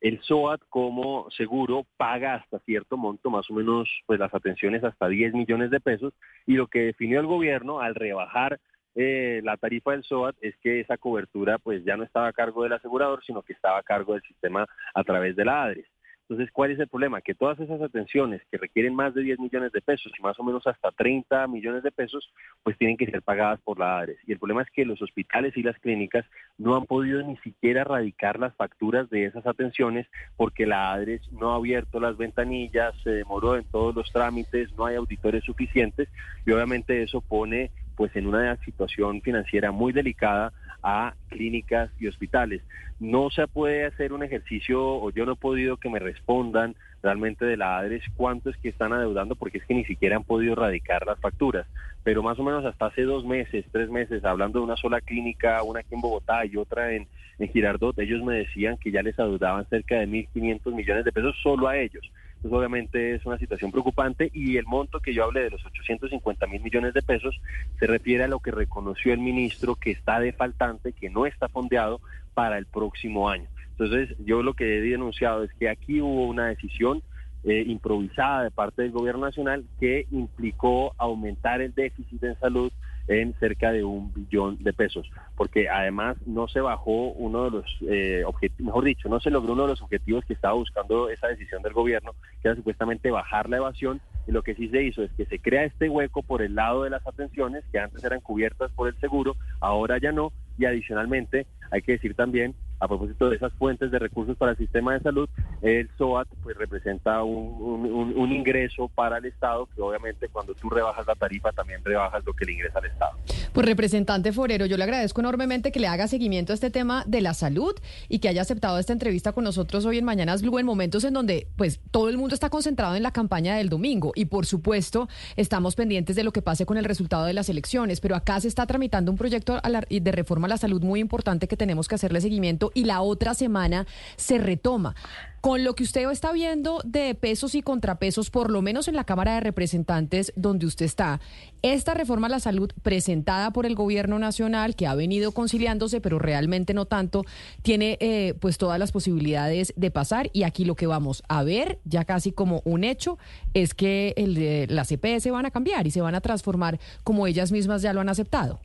el 0.00 0.20
SOAT 0.22 0.60
como 0.68 1.30
seguro 1.30 1.86
paga 1.96 2.34
hasta 2.34 2.58
cierto 2.60 2.96
monto, 2.96 3.30
más 3.30 3.48
o 3.50 3.54
menos 3.54 3.88
pues 4.06 4.18
las 4.18 4.34
atenciones 4.34 4.82
hasta 4.82 5.08
10 5.08 5.32
millones 5.34 5.70
de 5.70 5.80
pesos, 5.80 6.12
y 6.44 6.54
lo 6.54 6.66
que 6.66 6.80
definió 6.80 7.20
el 7.20 7.26
gobierno 7.26 7.80
al 7.80 7.94
rebajar 7.94 8.58
eh, 8.94 9.40
la 9.42 9.56
tarifa 9.56 9.92
del 9.92 10.04
SOAT 10.04 10.36
es 10.40 10.56
que 10.58 10.80
esa 10.80 10.98
cobertura 10.98 11.58
pues 11.58 11.84
ya 11.84 11.96
no 11.96 12.04
estaba 12.04 12.28
a 12.28 12.32
cargo 12.32 12.64
del 12.64 12.74
asegurador, 12.74 13.24
sino 13.24 13.42
que 13.42 13.52
estaba 13.52 13.78
a 13.78 13.82
cargo 13.82 14.14
del 14.14 14.22
sistema 14.22 14.66
a 14.94 15.04
través 15.04 15.36
de 15.36 15.44
la 15.44 15.62
ADRES. 15.62 15.86
Entonces, 16.32 16.50
¿cuál 16.50 16.70
es 16.70 16.78
el 16.78 16.88
problema? 16.88 17.20
Que 17.20 17.34
todas 17.34 17.60
esas 17.60 17.82
atenciones 17.82 18.40
que 18.50 18.56
requieren 18.56 18.94
más 18.94 19.12
de 19.12 19.20
10 19.20 19.38
millones 19.38 19.70
de 19.70 19.82
pesos 19.82 20.10
y 20.18 20.22
más 20.22 20.40
o 20.40 20.42
menos 20.42 20.66
hasta 20.66 20.90
30 20.90 21.46
millones 21.46 21.82
de 21.82 21.90
pesos, 21.90 22.32
pues 22.62 22.78
tienen 22.78 22.96
que 22.96 23.04
ser 23.04 23.20
pagadas 23.20 23.60
por 23.60 23.78
la 23.78 23.98
ADRES. 23.98 24.16
Y 24.26 24.32
el 24.32 24.38
problema 24.38 24.62
es 24.62 24.70
que 24.70 24.86
los 24.86 25.02
hospitales 25.02 25.54
y 25.58 25.62
las 25.62 25.78
clínicas 25.78 26.24
no 26.56 26.74
han 26.74 26.86
podido 26.86 27.22
ni 27.22 27.36
siquiera 27.36 27.82
erradicar 27.82 28.38
las 28.38 28.54
facturas 28.54 29.10
de 29.10 29.26
esas 29.26 29.46
atenciones 29.46 30.06
porque 30.38 30.64
la 30.64 30.94
ADRES 30.94 31.30
no 31.32 31.52
ha 31.52 31.56
abierto 31.56 32.00
las 32.00 32.16
ventanillas, 32.16 32.94
se 33.04 33.10
demoró 33.10 33.58
en 33.58 33.64
todos 33.64 33.94
los 33.94 34.10
trámites, 34.10 34.72
no 34.72 34.86
hay 34.86 34.96
auditores 34.96 35.44
suficientes 35.44 36.08
y 36.46 36.52
obviamente 36.52 37.02
eso 37.02 37.20
pone 37.20 37.72
pues 37.94 38.16
en 38.16 38.26
una 38.26 38.56
situación 38.64 39.20
financiera 39.20 39.70
muy 39.70 39.92
delicada 39.92 40.54
a 40.82 41.14
clínicas 41.28 41.90
y 41.98 42.08
hospitales. 42.08 42.62
No 42.98 43.30
se 43.30 43.46
puede 43.48 43.86
hacer 43.86 44.12
un 44.12 44.22
ejercicio, 44.22 44.80
o 44.82 45.10
yo 45.10 45.26
no 45.26 45.32
he 45.32 45.36
podido 45.36 45.76
que 45.76 45.90
me 45.90 45.98
respondan 45.98 46.74
realmente 47.02 47.44
de 47.44 47.56
la 47.56 47.78
ADRES 47.78 48.04
cuánto 48.16 48.50
es 48.50 48.56
que 48.58 48.68
están 48.68 48.92
adeudando, 48.92 49.34
porque 49.34 49.58
es 49.58 49.64
que 49.64 49.74
ni 49.74 49.84
siquiera 49.84 50.16
han 50.16 50.24
podido 50.24 50.52
erradicar 50.52 51.04
las 51.06 51.18
facturas. 51.18 51.66
Pero 52.04 52.22
más 52.22 52.38
o 52.38 52.44
menos 52.44 52.64
hasta 52.64 52.86
hace 52.86 53.02
dos 53.02 53.24
meses, 53.24 53.64
tres 53.72 53.90
meses, 53.90 54.24
hablando 54.24 54.60
de 54.60 54.64
una 54.64 54.76
sola 54.76 55.00
clínica, 55.00 55.62
una 55.62 55.80
aquí 55.80 55.94
en 55.94 56.00
Bogotá 56.00 56.44
y 56.46 56.56
otra 56.56 56.92
en, 56.92 57.08
en 57.38 57.48
Girardot, 57.48 57.98
ellos 57.98 58.22
me 58.22 58.36
decían 58.36 58.76
que 58.76 58.90
ya 58.90 59.02
les 59.02 59.18
adeudaban 59.18 59.66
cerca 59.68 59.96
de 59.96 60.06
1.500 60.06 60.74
millones 60.74 61.04
de 61.04 61.12
pesos 61.12 61.36
solo 61.42 61.68
a 61.68 61.76
ellos. 61.76 62.08
Entonces, 62.42 62.58
obviamente 62.58 63.14
es 63.14 63.24
una 63.24 63.38
situación 63.38 63.70
preocupante 63.70 64.28
y 64.34 64.56
el 64.56 64.66
monto 64.66 64.98
que 64.98 65.14
yo 65.14 65.22
hablé 65.22 65.44
de 65.44 65.50
los 65.50 65.64
850 65.64 66.44
mil 66.48 66.60
millones 66.60 66.92
de 66.92 67.00
pesos 67.00 67.40
se 67.78 67.86
refiere 67.86 68.24
a 68.24 68.28
lo 68.28 68.40
que 68.40 68.50
reconoció 68.50 69.12
el 69.12 69.20
ministro 69.20 69.76
que 69.76 69.92
está 69.92 70.18
defaltante, 70.18 70.92
que 70.92 71.08
no 71.08 71.24
está 71.24 71.48
fondeado 71.48 72.00
para 72.34 72.58
el 72.58 72.66
próximo 72.66 73.28
año. 73.28 73.46
Entonces, 73.70 74.16
yo 74.24 74.42
lo 74.42 74.54
que 74.54 74.78
he 74.78 74.80
denunciado 74.80 75.44
es 75.44 75.52
que 75.54 75.68
aquí 75.68 76.00
hubo 76.00 76.26
una 76.26 76.48
decisión 76.48 77.04
eh, 77.44 77.62
improvisada 77.64 78.42
de 78.42 78.50
parte 78.50 78.82
del 78.82 78.90
gobierno 78.90 79.24
nacional 79.24 79.64
que 79.78 80.06
implicó 80.10 80.96
aumentar 80.98 81.60
el 81.60 81.72
déficit 81.72 82.24
en 82.24 82.36
salud 82.40 82.72
en 83.08 83.34
cerca 83.40 83.72
de 83.72 83.84
un 83.84 84.12
billón 84.12 84.62
de 84.62 84.72
pesos, 84.72 85.10
porque 85.36 85.68
además 85.68 86.16
no 86.26 86.48
se 86.48 86.60
bajó 86.60 87.08
uno 87.12 87.44
de 87.44 87.50
los 87.50 87.76
eh, 87.88 88.22
objetivos, 88.24 88.66
mejor 88.66 88.84
dicho, 88.84 89.08
no 89.08 89.20
se 89.20 89.30
logró 89.30 89.52
uno 89.52 89.62
de 89.62 89.70
los 89.70 89.82
objetivos 89.82 90.24
que 90.24 90.34
estaba 90.34 90.54
buscando 90.54 91.08
esa 91.10 91.28
decisión 91.28 91.62
del 91.62 91.72
gobierno, 91.72 92.14
que 92.40 92.48
era 92.48 92.56
supuestamente 92.56 93.10
bajar 93.10 93.48
la 93.48 93.58
evasión, 93.58 94.00
y 94.26 94.32
lo 94.32 94.42
que 94.42 94.54
sí 94.54 94.68
se 94.68 94.82
hizo 94.82 95.02
es 95.02 95.10
que 95.12 95.26
se 95.26 95.38
crea 95.38 95.64
este 95.64 95.88
hueco 95.88 96.22
por 96.22 96.42
el 96.42 96.54
lado 96.54 96.84
de 96.84 96.90
las 96.90 97.06
atenciones, 97.06 97.64
que 97.72 97.78
antes 97.78 98.04
eran 98.04 98.20
cubiertas 98.20 98.70
por 98.72 98.88
el 98.88 98.96
seguro, 98.98 99.36
ahora 99.60 99.98
ya 99.98 100.12
no, 100.12 100.32
y 100.58 100.64
adicionalmente 100.64 101.46
hay 101.72 101.82
que 101.82 101.92
decir 101.92 102.14
también 102.14 102.54
a 102.82 102.88
propósito 102.88 103.30
de 103.30 103.36
esas 103.36 103.52
fuentes 103.52 103.92
de 103.92 103.98
recursos 104.00 104.36
para 104.36 104.52
el 104.52 104.58
sistema 104.58 104.92
de 104.92 105.00
salud, 105.00 105.28
el 105.62 105.88
SOAT 105.96 106.26
pues 106.42 106.56
representa 106.56 107.22
un, 107.22 108.32
ingreso 108.32 108.88
para 108.88 109.18
el 109.18 109.26
Estado 109.26 109.68
que 109.72 109.80
obviamente 109.80 110.28
cuando 110.28 110.52
tú 110.54 110.68
rebajas 110.68 111.06
la 111.06 111.14
tarifa 111.14 111.52
también 111.52 111.84
rebajas 111.84 112.24
lo 112.24 112.32
que 112.32 112.44
le 112.44 112.54
ingresa 112.54 112.80
al 112.80 112.86
Estado. 112.86 113.12
Pues 113.52 113.66
representante 113.66 114.32
Forero, 114.32 114.66
yo 114.66 114.76
le 114.76 114.82
agradezco 114.82 115.20
enormemente 115.20 115.70
que 115.70 115.78
le 115.78 115.86
haga 115.86 116.08
seguimiento 116.08 116.52
a 116.52 116.54
este 116.54 116.70
tema 116.70 117.04
de 117.06 117.20
la 117.20 117.34
salud 117.34 117.74
y 118.08 118.18
que 118.18 118.28
haya 118.28 118.42
aceptado 118.42 118.78
esta 118.80 118.92
entrevista 118.92 119.32
con 119.32 119.44
nosotros 119.44 119.86
hoy 119.86 119.98
en 119.98 120.04
Mañanas 120.04 120.42
Blue 120.42 120.58
en 120.58 120.66
momentos 120.66 121.04
en 121.04 121.14
donde 121.14 121.46
pues 121.56 121.80
todo 121.92 122.08
el 122.08 122.18
mundo 122.18 122.34
está 122.34 122.50
concentrado 122.50 122.96
en 122.96 123.04
la 123.04 123.12
campaña 123.12 123.54
del 123.54 123.68
domingo 123.68 124.12
y 124.16 124.24
por 124.24 124.44
supuesto 124.44 125.08
estamos 125.36 125.76
pendientes 125.76 126.16
de 126.16 126.24
lo 126.24 126.32
que 126.32 126.42
pase 126.42 126.66
con 126.66 126.78
el 126.78 126.84
resultado 126.84 127.26
de 127.26 127.32
las 127.32 127.48
elecciones, 127.48 128.00
pero 128.00 128.16
acá 128.16 128.40
se 128.40 128.48
está 128.48 128.66
tramitando 128.66 129.12
un 129.12 129.18
proyecto 129.18 129.60
de 129.88 130.12
reforma 130.12 130.46
a 130.46 130.48
la 130.48 130.56
salud 130.56 130.82
muy 130.82 130.98
importante 130.98 131.46
que 131.46 131.56
tenemos 131.62 131.86
que 131.86 131.94
hacerle 131.94 132.20
seguimiento 132.20 132.72
y 132.74 132.86
la 132.86 133.02
otra 133.02 133.34
semana 133.34 133.86
se 134.16 134.38
retoma. 134.38 134.96
Con 135.40 135.62
lo 135.62 135.76
que 135.76 135.84
usted 135.84 136.10
está 136.10 136.32
viendo 136.32 136.80
de 136.84 137.14
pesos 137.14 137.54
y 137.54 137.62
contrapesos, 137.62 138.30
por 138.30 138.50
lo 138.50 138.62
menos 138.62 138.88
en 138.88 138.96
la 138.96 139.04
Cámara 139.04 139.34
de 139.34 139.40
Representantes 139.40 140.32
donde 140.34 140.66
usted 140.66 140.86
está, 140.86 141.20
esta 141.62 141.94
reforma 141.94 142.26
a 142.26 142.30
la 142.30 142.40
salud 142.40 142.72
presentada 142.82 143.52
por 143.52 143.64
el 143.64 143.76
gobierno 143.76 144.18
nacional, 144.18 144.74
que 144.74 144.88
ha 144.88 144.96
venido 144.96 145.30
conciliándose, 145.30 146.00
pero 146.00 146.18
realmente 146.18 146.74
no 146.74 146.86
tanto, 146.86 147.24
tiene 147.62 147.96
eh, 148.00 148.34
pues 148.40 148.58
todas 148.58 148.80
las 148.80 148.90
posibilidades 148.90 149.72
de 149.76 149.92
pasar. 149.92 150.30
Y 150.32 150.42
aquí 150.42 150.64
lo 150.64 150.74
que 150.74 150.88
vamos 150.88 151.22
a 151.28 151.44
ver, 151.44 151.78
ya 151.84 152.04
casi 152.04 152.32
como 152.32 152.60
un 152.64 152.82
hecho, 152.82 153.18
es 153.54 153.74
que 153.74 154.14
el 154.16 154.34
de 154.34 154.66
las 154.68 154.88
CPS 154.88 155.30
van 155.30 155.46
a 155.46 155.52
cambiar 155.52 155.86
y 155.86 155.92
se 155.92 156.00
van 156.00 156.16
a 156.16 156.20
transformar 156.20 156.80
como 157.04 157.28
ellas 157.28 157.52
mismas 157.52 157.82
ya 157.82 157.92
lo 157.92 158.00
han 158.00 158.08
aceptado. 158.08 158.60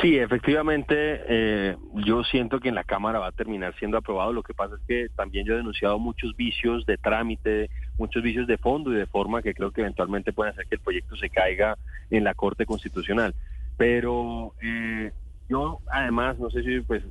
Sí, 0.00 0.16
efectivamente, 0.16 0.94
eh, 1.28 1.76
yo 2.06 2.24
siento 2.24 2.60
que 2.60 2.68
en 2.68 2.74
la 2.74 2.84
Cámara 2.84 3.18
va 3.18 3.28
a 3.28 3.32
terminar 3.32 3.74
siendo 3.78 3.98
aprobado. 3.98 4.32
Lo 4.32 4.42
que 4.42 4.54
pasa 4.54 4.76
es 4.76 4.80
que 4.86 5.08
también 5.14 5.46
yo 5.46 5.54
he 5.54 5.58
denunciado 5.58 5.98
muchos 5.98 6.36
vicios 6.36 6.86
de 6.86 6.96
trámite, 6.96 7.70
muchos 7.98 8.22
vicios 8.22 8.46
de 8.46 8.58
fondo 8.58 8.92
y 8.92 8.96
de 8.96 9.06
forma 9.06 9.42
que 9.42 9.54
creo 9.54 9.70
que 9.70 9.82
eventualmente 9.82 10.32
pueden 10.32 10.52
hacer 10.52 10.66
que 10.66 10.76
el 10.76 10.80
proyecto 10.80 11.16
se 11.16 11.28
caiga 11.28 11.76
en 12.10 12.24
la 12.24 12.34
Corte 12.34 12.64
Constitucional. 12.66 13.34
Pero 13.76 14.54
eh, 14.62 15.12
yo, 15.50 15.80
además, 15.90 16.38
no 16.38 16.48
sé 16.48 16.62
si, 16.62 16.80
pues, 16.80 17.02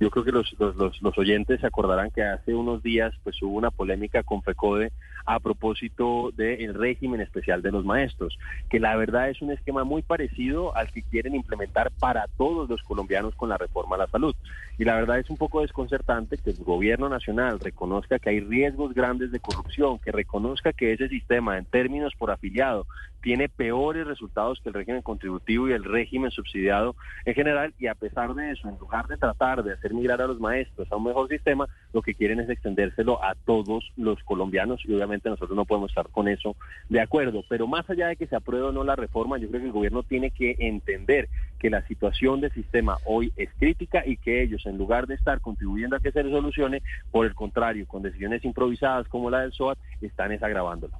yo 0.00 0.08
creo 0.10 0.24
que 0.24 0.32
los, 0.32 0.56
los, 0.58 1.02
los, 1.02 1.18
oyentes 1.18 1.60
se 1.60 1.66
acordarán 1.66 2.10
que 2.10 2.22
hace 2.22 2.54
unos 2.54 2.82
días, 2.82 3.12
pues, 3.22 3.40
hubo 3.42 3.58
una 3.58 3.70
polémica 3.70 4.22
con 4.22 4.42
FECODE 4.42 4.90
a 5.26 5.38
propósito 5.38 6.30
del 6.34 6.74
régimen 6.74 7.20
especial 7.20 7.60
de 7.60 7.70
los 7.70 7.84
maestros, 7.84 8.38
que 8.70 8.80
la 8.80 8.96
verdad 8.96 9.28
es 9.28 9.42
un 9.42 9.50
esquema 9.50 9.84
muy 9.84 10.02
parecido 10.02 10.74
al 10.74 10.90
que 10.92 11.02
quieren 11.02 11.34
implementar 11.34 11.90
para 11.98 12.26
todos 12.38 12.68
los 12.70 12.82
colombianos 12.82 13.34
con 13.34 13.50
la 13.50 13.58
reforma 13.58 13.96
a 13.96 14.00
la 14.00 14.06
salud. 14.06 14.34
Y 14.78 14.84
la 14.84 14.94
verdad 14.94 15.18
es 15.18 15.28
un 15.28 15.36
poco 15.36 15.60
desconcertante 15.60 16.38
que 16.38 16.50
el 16.50 16.64
gobierno 16.64 17.10
nacional 17.10 17.60
reconozca 17.60 18.18
que 18.18 18.30
hay 18.30 18.40
riesgos 18.40 18.94
grandes 18.94 19.30
de 19.30 19.40
corrupción, 19.40 19.98
que 19.98 20.10
reconozca 20.10 20.72
que 20.72 20.92
ese 20.92 21.08
sistema, 21.08 21.58
en 21.58 21.66
términos 21.66 22.14
por 22.18 22.30
afiliado, 22.30 22.86
tiene 23.24 23.48
peores 23.48 24.06
resultados 24.06 24.60
que 24.60 24.68
el 24.68 24.74
régimen 24.74 25.00
contributivo 25.00 25.66
y 25.66 25.72
el 25.72 25.82
régimen 25.82 26.30
subsidiado 26.30 26.94
en 27.24 27.32
general 27.32 27.72
y 27.78 27.86
a 27.86 27.94
pesar 27.94 28.34
de 28.34 28.50
eso, 28.50 28.68
en 28.68 28.78
lugar 28.78 29.08
de 29.08 29.16
tratar 29.16 29.64
de 29.64 29.72
hacer 29.72 29.94
migrar 29.94 30.20
a 30.20 30.26
los 30.26 30.38
maestros 30.38 30.92
a 30.92 30.96
un 30.96 31.04
mejor 31.04 31.30
sistema, 31.30 31.66
lo 31.94 32.02
que 32.02 32.14
quieren 32.14 32.38
es 32.40 32.50
extendérselo 32.50 33.24
a 33.24 33.34
todos 33.34 33.90
los 33.96 34.22
colombianos 34.24 34.82
y 34.84 34.92
obviamente 34.92 35.30
nosotros 35.30 35.56
no 35.56 35.64
podemos 35.64 35.90
estar 35.90 36.10
con 36.10 36.28
eso 36.28 36.54
de 36.90 37.00
acuerdo. 37.00 37.42
Pero 37.48 37.66
más 37.66 37.88
allá 37.88 38.08
de 38.08 38.16
que 38.16 38.26
se 38.26 38.36
apruebe 38.36 38.66
o 38.66 38.72
no 38.72 38.84
la 38.84 38.94
reforma, 38.94 39.38
yo 39.38 39.48
creo 39.48 39.62
que 39.62 39.68
el 39.68 39.72
gobierno 39.72 40.02
tiene 40.02 40.30
que 40.30 40.56
entender 40.58 41.30
que 41.58 41.70
la 41.70 41.80
situación 41.86 42.42
del 42.42 42.52
sistema 42.52 42.98
hoy 43.06 43.32
es 43.36 43.48
crítica 43.58 44.02
y 44.04 44.18
que 44.18 44.42
ellos, 44.42 44.66
en 44.66 44.76
lugar 44.76 45.06
de 45.06 45.14
estar 45.14 45.40
contribuyendo 45.40 45.96
a 45.96 46.00
que 46.00 46.12
se 46.12 46.22
solucione, 46.24 46.82
por 47.10 47.24
el 47.24 47.34
contrario, 47.34 47.86
con 47.86 48.02
decisiones 48.02 48.44
improvisadas 48.44 49.08
como 49.08 49.30
la 49.30 49.40
del 49.40 49.54
SOAT, 49.54 49.78
están 50.02 50.28
desagravándolo. 50.28 50.92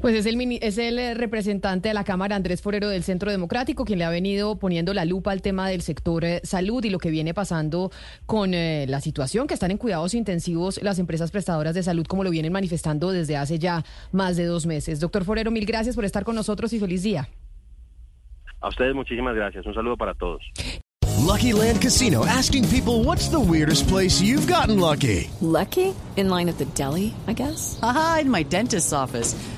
Pues 0.00 0.14
es 0.14 0.26
el, 0.26 0.58
es 0.60 0.78
el 0.78 0.98
eh, 0.98 1.14
representante 1.14 1.88
de 1.88 1.94
la 1.94 2.04
Cámara, 2.04 2.36
Andrés 2.36 2.62
Forero 2.62 2.88
del 2.88 3.02
Centro 3.02 3.30
Democrático, 3.30 3.84
quien 3.84 3.98
le 3.98 4.04
ha 4.04 4.10
venido 4.10 4.56
poniendo 4.56 4.94
la 4.94 5.04
lupa 5.04 5.32
al 5.32 5.42
tema 5.42 5.68
del 5.68 5.82
sector 5.82 6.24
eh, 6.24 6.40
salud 6.44 6.84
y 6.84 6.90
lo 6.90 6.98
que 6.98 7.10
viene 7.10 7.34
pasando 7.34 7.90
con 8.26 8.54
eh, 8.54 8.86
la 8.88 9.00
situación 9.00 9.46
que 9.46 9.54
están 9.54 9.70
en 9.70 9.78
cuidados 9.78 10.14
intensivos 10.14 10.80
las 10.82 10.98
empresas 10.98 11.30
prestadoras 11.30 11.74
de 11.74 11.82
salud, 11.82 12.06
como 12.06 12.24
lo 12.24 12.30
vienen 12.30 12.52
manifestando 12.52 13.10
desde 13.10 13.36
hace 13.36 13.58
ya 13.58 13.84
más 14.12 14.36
de 14.36 14.44
dos 14.44 14.66
meses. 14.66 15.00
Doctor 15.00 15.24
Forero, 15.24 15.50
mil 15.50 15.66
gracias 15.66 15.94
por 15.94 16.04
estar 16.04 16.24
con 16.24 16.34
nosotros 16.34 16.72
y 16.72 16.80
feliz 16.80 17.02
día. 17.02 17.28
A 18.60 18.68
ustedes 18.68 18.94
muchísimas 18.94 19.34
gracias. 19.34 19.66
Un 19.66 19.74
saludo 19.74 19.96
para 19.96 20.14
todos. 20.14 20.42
Lucky 21.26 21.52
Land 21.52 21.82
Casino, 21.82 22.24
asking 22.24 22.68
people 22.68 23.02
what's 23.02 23.28
the 23.28 23.40
weirdest 23.40 23.88
place 23.88 24.20
you've 24.20 24.46
gotten 24.46 24.78
lucky. 24.78 25.28
Lucky? 25.40 25.94
In 26.16 26.28
line 26.28 26.48
at 26.48 26.58
the 26.58 26.66
deli, 26.66 27.14
I 27.26 27.32
guess. 27.32 27.78
Aha, 27.82 28.18
in 28.22 28.30
my 28.30 28.42
dentist's 28.44 28.92
office. 28.92 29.34